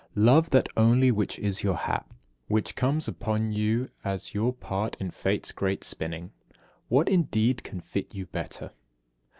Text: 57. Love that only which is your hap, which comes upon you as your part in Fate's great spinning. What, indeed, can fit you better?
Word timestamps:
57. 0.15 0.25
Love 0.25 0.49
that 0.49 0.67
only 0.75 1.11
which 1.11 1.37
is 1.37 1.61
your 1.61 1.75
hap, 1.75 2.11
which 2.47 2.75
comes 2.75 3.07
upon 3.07 3.51
you 3.53 3.87
as 4.03 4.33
your 4.33 4.51
part 4.51 4.97
in 4.99 5.11
Fate's 5.11 5.51
great 5.51 5.83
spinning. 5.83 6.31
What, 6.89 7.07
indeed, 7.07 7.63
can 7.63 7.81
fit 7.81 8.15
you 8.15 8.25
better? 8.25 8.71